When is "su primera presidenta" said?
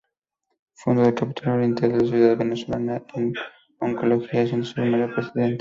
4.65-5.49